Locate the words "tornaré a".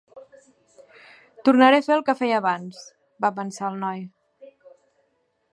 1.49-1.85